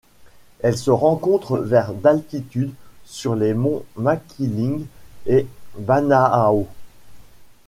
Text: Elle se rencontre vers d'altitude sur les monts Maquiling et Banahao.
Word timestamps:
Elle 0.61 0.79
se 0.79 0.89
rencontre 0.89 1.59
vers 1.59 1.93
d'altitude 1.93 2.71
sur 3.05 3.35
les 3.35 3.53
monts 3.53 3.83
Maquiling 3.95 4.87
et 5.27 5.45
Banahao. 5.77 6.67